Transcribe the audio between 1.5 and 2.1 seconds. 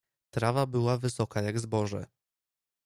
zboże.